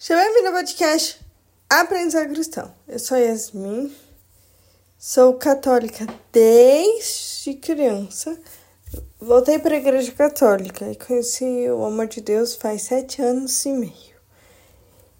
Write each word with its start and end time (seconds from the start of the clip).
Seja 0.00 0.22
bem-vindo 0.22 0.46
ao 0.46 0.54
podcast 0.54 1.18
Aprendizado 1.68 2.28
Cristão. 2.28 2.72
Eu 2.86 3.00
sou 3.00 3.18
Yasmin, 3.18 3.92
sou 4.96 5.34
católica 5.34 6.06
desde 6.30 7.54
criança. 7.54 8.38
Voltei 9.18 9.58
para 9.58 9.74
a 9.74 9.78
Igreja 9.78 10.12
Católica 10.12 10.88
e 10.88 10.94
conheci 10.94 11.68
o 11.68 11.84
amor 11.84 12.06
de 12.06 12.20
Deus 12.20 12.54
faz 12.54 12.82
sete 12.82 13.20
anos 13.20 13.66
e 13.66 13.72
meio. 13.72 14.16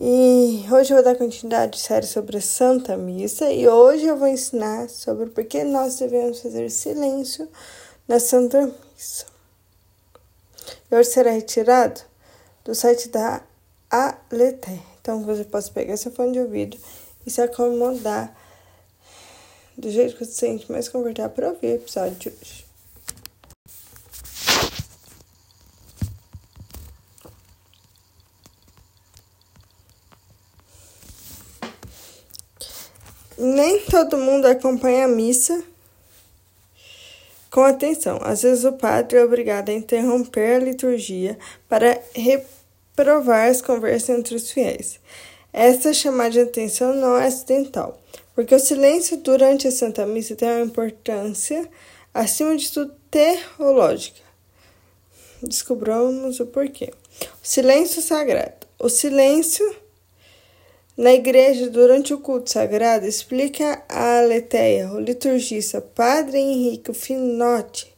E 0.00 0.64
hoje 0.70 0.92
eu 0.92 0.98
vou 0.98 1.04
dar 1.04 1.18
continuidade 1.18 1.76
série 1.76 2.06
sobre 2.06 2.38
a 2.38 2.40
Santa 2.40 2.96
Missa 2.96 3.50
e 3.50 3.66
hoje 3.66 4.06
eu 4.06 4.16
vou 4.16 4.28
ensinar 4.28 4.88
sobre 4.88 5.26
por 5.30 5.42
que 5.46 5.64
nós 5.64 5.98
devemos 5.98 6.40
fazer 6.42 6.70
silêncio 6.70 7.48
na 8.06 8.20
Santa 8.20 8.72
Missa. 8.94 9.26
E 10.88 10.94
hoje 10.94 11.10
será 11.10 11.32
retirado 11.32 12.02
do 12.64 12.72
site 12.72 13.08
da 13.08 13.42
Aleté. 13.90 14.78
Então 15.00 15.24
você 15.24 15.42
pode 15.42 15.70
pegar 15.72 15.96
seu 15.96 16.12
fone 16.12 16.32
de 16.32 16.38
ouvido 16.38 16.78
e 17.26 17.30
se 17.30 17.42
acomodar 17.42 18.36
do 19.76 19.90
jeito 19.90 20.16
que 20.16 20.24
você 20.24 20.30
se 20.30 20.38
sente 20.38 20.70
mais 20.70 20.88
confortável 20.88 21.30
para 21.30 21.48
ouvir 21.48 21.66
o 21.66 21.74
episódio 21.74 22.14
de 22.16 22.28
hoje. 22.28 22.70
Nem 33.36 33.80
todo 33.86 34.18
mundo 34.18 34.46
acompanha 34.46 35.06
a 35.06 35.08
missa 35.08 35.64
com 37.50 37.62
atenção. 37.62 38.18
Às 38.22 38.42
vezes 38.42 38.64
o 38.64 38.72
padre 38.74 39.16
é 39.16 39.24
obrigado 39.24 39.70
a 39.70 39.72
interromper 39.72 40.56
a 40.56 40.58
liturgia 40.58 41.38
para 41.66 41.98
reprovar 43.00 43.48
as 43.48 43.62
conversas 43.62 44.10
entre 44.10 44.34
os 44.34 44.50
fiéis. 44.50 45.00
Essa 45.52 45.92
chamada 45.92 46.30
de 46.30 46.40
atenção 46.40 46.94
não 46.94 47.16
é 47.16 47.26
acidental, 47.26 48.00
porque 48.34 48.54
o 48.54 48.58
silêncio 48.58 49.16
durante 49.16 49.66
a 49.66 49.72
Santa 49.72 50.06
Missa 50.06 50.36
tem 50.36 50.48
uma 50.48 50.66
importância, 50.66 51.68
acima 52.12 52.56
de 52.56 52.70
tudo, 52.70 52.92
teológica. 53.10 54.20
Descobramos 55.42 56.38
o 56.40 56.46
porquê. 56.46 56.92
O 57.42 57.46
silêncio 57.46 58.02
sagrado. 58.02 58.66
O 58.78 58.88
silêncio 58.88 59.74
na 60.96 61.14
igreja, 61.14 61.70
durante 61.70 62.12
o 62.12 62.18
culto 62.18 62.50
sagrado, 62.50 63.06
explica 63.06 63.82
a 63.88 64.18
aleteia, 64.18 64.92
o 64.92 65.00
liturgista 65.00 65.80
Padre 65.80 66.38
Henrique 66.38 66.92
Finotti. 66.92 67.90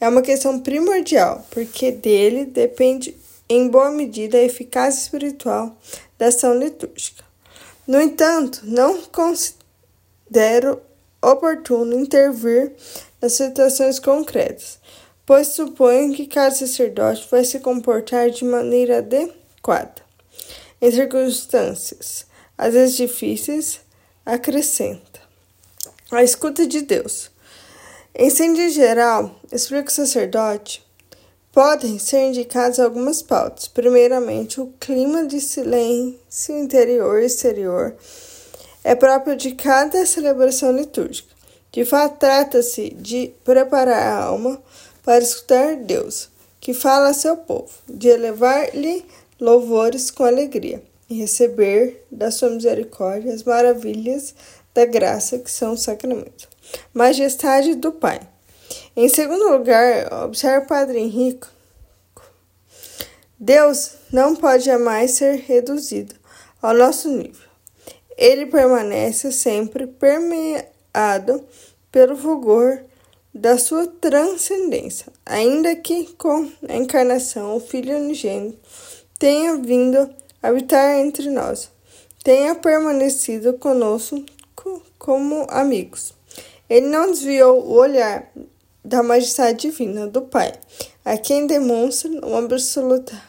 É 0.00 0.08
uma 0.08 0.20
questão 0.20 0.58
primordial, 0.58 1.46
porque 1.50 1.92
dele 1.92 2.44
depende 2.44 3.14
em 3.50 3.68
boa 3.68 3.90
medida 3.90 4.38
a 4.38 4.42
eficácia 4.42 5.02
espiritual 5.02 5.76
da 6.16 6.28
ação 6.28 6.58
litúrgica. 6.58 7.24
No 7.86 8.00
entanto, 8.00 8.62
não 8.64 9.02
considero 9.02 10.80
oportuno 11.20 11.98
intervir 11.98 12.72
nas 13.20 13.32
situações 13.32 13.98
concretas, 13.98 14.78
pois 15.26 15.48
suponho 15.48 16.14
que 16.14 16.26
cada 16.26 16.54
sacerdote 16.54 17.28
vai 17.30 17.44
se 17.44 17.60
comportar 17.60 18.30
de 18.30 18.44
maneira 18.44 18.98
adequada 18.98 20.00
em 20.80 20.90
circunstâncias 20.90 22.30
às 22.60 22.74
vezes 22.74 22.94
difíceis, 22.94 23.80
acrescenta. 24.24 25.18
A 26.10 26.22
escuta 26.22 26.66
de 26.66 26.82
Deus. 26.82 27.30
Em 28.14 28.28
sentido 28.28 28.68
geral, 28.70 29.34
explica 29.50 29.88
o 29.88 29.92
sacerdote, 29.94 30.84
podem 31.60 31.98
ser 31.98 32.28
indicadas 32.28 32.80
algumas 32.80 33.20
pautas. 33.20 33.68
Primeiramente, 33.68 34.62
o 34.62 34.72
clima 34.80 35.26
de 35.26 35.42
silêncio 35.42 36.58
interior 36.58 37.20
e 37.20 37.26
exterior 37.26 37.94
é 38.82 38.94
próprio 38.94 39.36
de 39.36 39.52
cada 39.52 40.06
celebração 40.06 40.72
litúrgica. 40.72 41.28
De 41.70 41.84
fato, 41.84 42.18
trata-se 42.18 42.88
de 42.94 43.34
preparar 43.44 44.02
a 44.02 44.24
alma 44.24 44.58
para 45.04 45.22
escutar 45.22 45.76
Deus, 45.76 46.30
que 46.58 46.72
fala 46.72 47.10
a 47.10 47.12
seu 47.12 47.36
povo, 47.36 47.68
de 47.86 48.08
elevar-lhe 48.08 49.04
louvores 49.38 50.10
com 50.10 50.24
alegria 50.24 50.82
e 51.10 51.18
receber 51.18 52.06
da 52.10 52.30
sua 52.30 52.48
misericórdia 52.48 53.34
as 53.34 53.42
maravilhas 53.42 54.34
da 54.72 54.86
graça 54.86 55.38
que 55.38 55.50
são 55.50 55.74
os 55.74 55.82
sacramentos. 55.82 56.48
Majestade 56.94 57.74
do 57.74 57.92
Pai. 57.92 58.18
Em 58.96 59.08
segundo 59.08 59.48
lugar, 59.50 60.12
observe 60.24 60.64
o 60.64 60.68
Padre 60.68 60.98
Henrique. 60.98 61.46
Deus 63.38 63.92
não 64.12 64.34
pode 64.34 64.64
jamais 64.64 65.12
ser 65.12 65.36
reduzido 65.46 66.14
ao 66.60 66.74
nosso 66.74 67.08
nível. 67.08 67.48
Ele 68.16 68.46
permanece 68.46 69.30
sempre 69.30 69.86
permeado 69.86 71.42
pelo 71.90 72.16
fulgor 72.16 72.80
da 73.32 73.56
sua 73.56 73.86
transcendência, 73.86 75.06
ainda 75.24 75.76
que 75.76 76.12
com 76.14 76.50
a 76.68 76.76
encarnação 76.76 77.56
o 77.56 77.60
Filho 77.60 77.96
unigênito 77.96 78.58
tenha 79.18 79.56
vindo 79.56 80.10
habitar 80.42 80.98
entre 80.98 81.30
nós, 81.30 81.70
tenha 82.24 82.56
permanecido 82.56 83.54
conosco 83.54 84.22
como 84.98 85.46
amigos. 85.48 86.12
Ele 86.68 86.86
não 86.86 87.10
desviou 87.10 87.64
o 87.64 87.72
olhar 87.72 88.30
da 88.84 89.02
majestade 89.02 89.68
divina 89.68 90.06
do 90.06 90.22
Pai, 90.22 90.52
a 91.04 91.16
quem 91.16 91.46
demonstra 91.46 92.10
uma 92.24 92.38
absoluta 92.38 93.20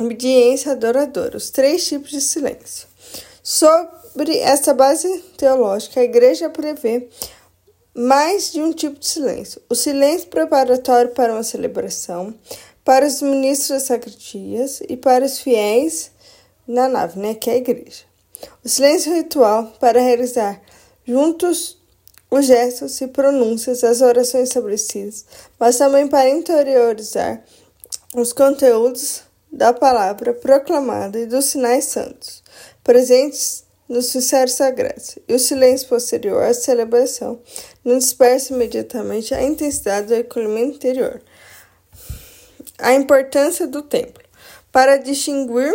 obediência 0.00 0.72
adoradora, 0.72 1.36
os 1.36 1.50
três 1.50 1.86
tipos 1.86 2.10
de 2.10 2.20
silêncio. 2.20 2.88
Sobre 3.42 4.38
essa 4.38 4.72
base 4.72 5.18
teológica, 5.36 6.00
a 6.00 6.04
Igreja 6.04 6.48
prevê 6.48 7.08
mais 7.94 8.50
de 8.50 8.60
um 8.60 8.72
tipo 8.72 8.98
de 8.98 9.06
silêncio: 9.06 9.62
o 9.68 9.74
silêncio 9.74 10.28
preparatório 10.28 11.10
para 11.12 11.32
uma 11.32 11.42
celebração, 11.42 12.34
para 12.84 13.06
os 13.06 13.22
ministros 13.22 13.68
das 13.68 13.82
sacristías 13.84 14.82
e 14.88 14.96
para 14.96 15.24
os 15.24 15.38
fiéis 15.38 16.10
na 16.66 16.88
nave, 16.88 17.18
né, 17.20 17.34
que 17.34 17.48
é 17.50 17.54
a 17.54 17.56
igreja. 17.56 18.02
O 18.64 18.68
silêncio 18.68 19.14
ritual 19.14 19.72
para 19.78 20.00
realizar 20.00 20.60
juntos 21.06 21.78
os 22.30 22.46
gestos 22.46 23.00
e 23.00 23.06
pronúncias 23.06 23.80
das 23.80 24.00
orações 24.00 24.48
estabelecidas, 24.48 25.24
mas 25.58 25.78
também 25.78 26.08
para 26.08 26.28
interiorizar 26.28 27.44
os 28.14 28.32
conteúdos 28.32 29.22
da 29.50 29.72
palavra 29.72 30.32
proclamada 30.32 31.18
e 31.18 31.26
dos 31.26 31.46
sinais 31.46 31.84
santos, 31.84 32.42
presentes 32.82 33.64
nos 33.88 34.06
sinceros 34.06 34.54
sagrados, 34.54 35.18
e 35.28 35.34
o 35.34 35.38
silêncio 35.38 35.88
posterior 35.88 36.42
à 36.42 36.54
celebração 36.54 37.40
não 37.84 37.98
dispersa 37.98 38.54
imediatamente 38.54 39.34
a 39.34 39.42
intensidade 39.42 40.08
do 40.08 40.14
recolhimento 40.14 40.76
interior, 40.76 41.22
a 42.78 42.94
importância 42.94 43.66
do 43.66 43.82
templo. 43.82 44.22
Para 44.72 44.96
distinguir 44.96 45.72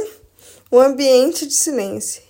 o 0.69 0.77
ambiente 0.77 1.45
de 1.45 1.53
silêncio 1.53 2.21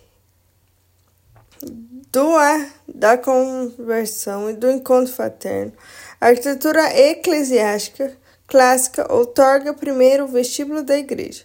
do 2.12 2.36
ar 2.36 2.70
da 2.88 3.18
conversão 3.18 4.50
e 4.50 4.54
do 4.54 4.70
encontro 4.70 5.14
fraterno. 5.14 5.74
A 6.20 6.28
arquitetura 6.28 6.98
eclesiástica 6.98 8.18
clássica 8.48 9.12
outorga 9.14 9.74
primeiro 9.74 10.26
o 10.26 10.28
vestíbulo 10.28 10.84
da 10.84 10.98
igreja 10.98 11.44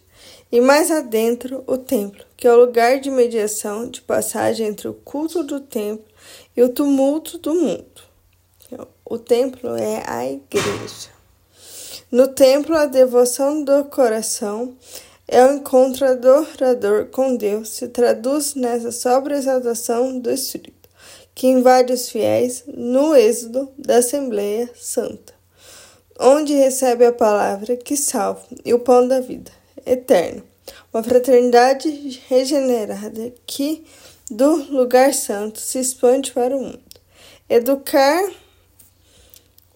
e 0.50 0.60
mais 0.60 0.90
adentro 0.90 1.62
o 1.66 1.76
templo, 1.76 2.24
que 2.36 2.46
é 2.46 2.52
o 2.52 2.60
lugar 2.60 2.98
de 3.00 3.10
mediação 3.10 3.88
de 3.88 4.00
passagem 4.00 4.68
entre 4.68 4.88
o 4.88 4.94
culto 4.94 5.42
do 5.42 5.60
templo 5.60 6.06
e 6.56 6.62
o 6.62 6.68
tumulto 6.68 7.38
do 7.38 7.54
mundo. 7.54 8.02
O 9.04 9.18
templo 9.18 9.76
é 9.76 10.02
a 10.06 10.26
igreja. 10.26 11.10
No 12.10 12.28
templo, 12.28 12.76
a 12.76 12.86
devoção 12.86 13.62
do 13.62 13.84
coração 13.84 14.74
é 15.26 15.44
o 15.44 15.54
encontro 15.54 16.06
adorador 16.06 17.06
com 17.06 17.36
Deus, 17.36 17.70
se 17.70 17.88
traduz 17.88 18.54
nessa 18.54 18.92
sobreexaltação 18.92 20.18
do 20.18 20.30
Espírito, 20.30 20.88
que 21.34 21.46
invade 21.46 21.92
os 21.92 22.08
fiéis 22.08 22.64
no 22.66 23.14
êxodo 23.16 23.72
da 23.78 23.96
Assembleia 23.96 24.70
Santa, 24.74 25.32
onde 26.20 26.54
recebe 26.54 27.06
a 27.06 27.12
palavra 27.12 27.76
que 27.76 27.96
salva 27.96 28.44
e 28.64 28.74
o 28.74 28.78
pão 28.78 29.08
da 29.08 29.20
vida 29.20 29.50
eterna. 29.84 30.42
Uma 30.92 31.02
fraternidade 31.02 32.22
regenerada 32.28 33.32
que, 33.46 33.84
do 34.30 34.54
lugar 34.72 35.12
santo, 35.12 35.58
se 35.58 35.78
expande 35.78 36.32
para 36.32 36.56
o 36.56 36.60
mundo. 36.60 36.80
Educar 37.48 38.30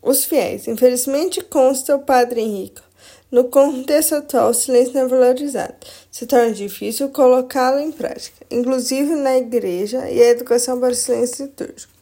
os 0.01 0.25
fiéis. 0.25 0.69
Infelizmente, 0.69 1.41
consta 1.43 1.97
o 1.97 2.03
padre 2.03 2.41
Henrique. 2.41 2.88
No 3.31 3.45
contexto 3.45 4.15
atual, 4.15 4.51
o 4.51 4.55
silêncio 4.55 4.95
não 4.95 5.03
é 5.03 5.07
valorizado. 5.07 5.75
Se 6.11 6.27
torna 6.27 6.51
difícil 6.51 7.11
colocá-lo 7.11 7.79
em 7.79 7.93
prática, 7.93 8.45
inclusive 8.51 9.15
na 9.17 9.37
igreja 9.37 10.09
e 10.11 10.23
a 10.23 10.29
educação 10.29 10.81
para 10.81 10.93
o 10.93 10.95
silêncio 10.95 11.45
litúrgico. 11.45 11.93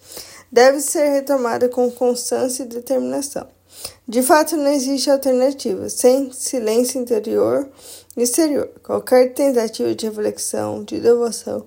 Deve 0.52 0.80
ser 0.80 1.10
retomada 1.10 1.68
com 1.68 1.90
constância 1.90 2.62
e 2.62 2.66
determinação. 2.66 3.48
De 4.06 4.22
fato, 4.22 4.56
não 4.56 4.70
existe 4.70 5.10
alternativa. 5.10 5.88
Sem 5.88 6.30
silêncio 6.30 7.00
interior 7.00 7.68
e 8.16 8.22
exterior, 8.22 8.70
qualquer 8.82 9.34
tentativa 9.34 9.92
de 9.96 10.06
reflexão, 10.06 10.84
de 10.84 11.00
devoção, 11.00 11.66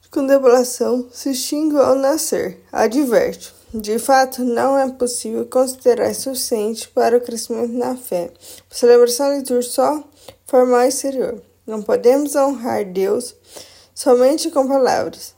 de 0.00 0.08
contemplação 0.08 1.06
se 1.12 1.30
extingue 1.30 1.76
ao 1.76 1.94
nascer. 1.94 2.58
Adverte. 2.72 3.54
De 3.76 3.98
fato, 3.98 4.44
não 4.44 4.78
é 4.78 4.88
possível 4.88 5.44
considerar 5.46 6.14
suficiente 6.14 6.88
para 6.90 7.16
o 7.16 7.20
crescimento 7.20 7.72
na 7.72 7.96
fé. 7.96 8.30
Celebração 8.70 9.36
litúrgica 9.36 9.74
só 9.74 10.04
formal 10.46 10.82
exterior. 10.82 11.42
Não 11.66 11.82
podemos 11.82 12.36
honrar 12.36 12.84
Deus 12.84 13.34
somente 13.92 14.48
com 14.52 14.68
palavras, 14.68 15.34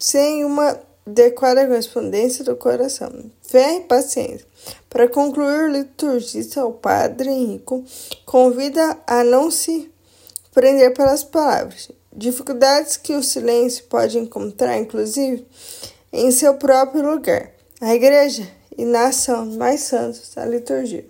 sem 0.00 0.44
uma 0.44 0.80
adequada 1.06 1.64
correspondência 1.64 2.44
do 2.44 2.56
coração. 2.56 3.30
Fé 3.40 3.76
e 3.76 3.80
paciência. 3.82 4.44
Para 4.90 5.06
concluir, 5.06 5.70
o 5.70 5.72
liturgista, 5.72 6.66
o 6.66 6.72
Padre 6.72 7.30
Henrico, 7.30 7.84
convida 8.24 8.98
a 9.06 9.22
não 9.22 9.48
se 9.48 9.88
prender 10.52 10.92
pelas 10.92 11.22
palavras. 11.22 11.92
Dificuldades 12.12 12.96
que 12.96 13.14
o 13.14 13.22
silêncio 13.22 13.84
pode 13.84 14.18
encontrar, 14.18 14.76
inclusive, 14.76 15.46
em 16.12 16.32
seu 16.32 16.54
próprio 16.54 17.08
lugar 17.08 17.54
a 17.80 17.94
igreja 17.94 18.48
e 18.76 18.86
nação 18.86 19.44
mais 19.46 19.82
santos 19.82 20.32
da 20.34 20.46
liturgia. 20.46 21.06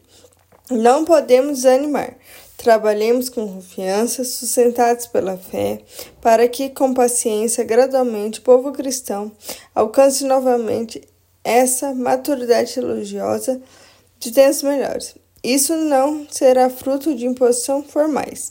Não 0.68 1.04
podemos 1.04 1.58
desanimar. 1.58 2.16
Trabalhemos 2.56 3.28
com 3.28 3.46
confiança, 3.46 4.24
sustentados 4.24 5.06
pela 5.06 5.36
fé, 5.36 5.80
para 6.20 6.48
que, 6.48 6.70
com 6.70 6.92
paciência, 6.92 7.62
gradualmente, 7.62 8.40
o 8.40 8.42
povo 8.42 8.72
cristão 8.72 9.30
alcance 9.74 10.24
novamente 10.24 11.02
essa 11.44 11.94
maturidade 11.94 12.74
religiosa 12.74 13.60
de 14.18 14.32
tempos 14.32 14.62
melhores. 14.62 15.14
Isso 15.44 15.76
não 15.76 16.26
será 16.28 16.68
fruto 16.68 17.14
de 17.14 17.26
imposição 17.26 17.82
formais, 17.82 18.50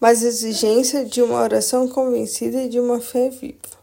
mas 0.00 0.24
exigência 0.24 1.04
de 1.04 1.22
uma 1.22 1.40
oração 1.40 1.86
convencida 1.86 2.62
e 2.62 2.68
de 2.68 2.80
uma 2.80 3.00
fé 3.00 3.28
viva 3.28 3.75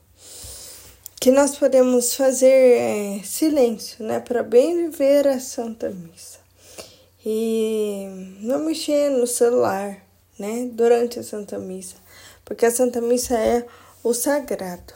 que 1.23 1.31
nós 1.31 1.55
podemos 1.55 2.15
fazer 2.15 2.51
é, 2.51 3.21
silêncio, 3.23 4.03
né, 4.03 4.19
para 4.19 4.43
bem 4.43 4.89
viver 4.89 5.25
a 5.25 5.39
Santa 5.39 5.89
Missa. 5.89 6.39
E 7.25 8.35
não 8.41 8.59
mexer 8.65 9.09
no 9.09 9.25
celular, 9.25 10.05
né, 10.37 10.69
durante 10.73 11.19
a 11.19 11.23
Santa 11.23 11.57
Missa, 11.57 11.95
porque 12.43 12.65
a 12.65 12.71
Santa 12.71 12.99
Missa 12.99 13.37
é 13.37 13.65
o 14.03 14.13
sagrado. 14.13 14.93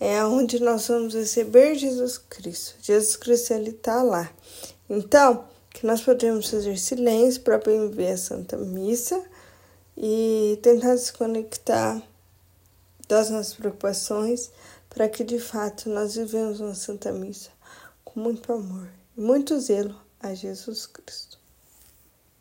É 0.00 0.24
onde 0.24 0.62
nós 0.62 0.88
vamos 0.88 1.12
receber 1.12 1.74
Jesus 1.74 2.16
Cristo. 2.16 2.76
Jesus 2.80 3.16
Cristo 3.16 3.52
ele 3.52 3.68
está 3.68 4.02
lá. 4.02 4.30
Então, 4.88 5.44
que 5.68 5.84
nós 5.86 6.00
podemos 6.00 6.48
fazer 6.48 6.78
silêncio 6.78 7.42
para 7.42 7.58
bem 7.58 7.86
viver 7.86 8.12
a 8.12 8.16
Santa 8.16 8.56
Missa 8.56 9.22
e 9.94 10.58
tentar 10.62 10.96
se 10.96 11.12
conectar 11.12 12.02
das 13.06 13.28
nossas 13.28 13.52
preocupações 13.52 14.50
para 14.90 15.08
que 15.08 15.24
de 15.24 15.38
fato 15.38 15.88
nós 15.88 16.16
vivemos 16.16 16.60
uma 16.60 16.74
Santa 16.74 17.10
Missa 17.10 17.50
com 18.04 18.20
muito 18.20 18.52
amor 18.52 18.90
e 19.16 19.20
muito 19.20 19.58
zelo 19.58 19.98
a 20.20 20.34
Jesus 20.34 20.84
Cristo. 20.84 21.39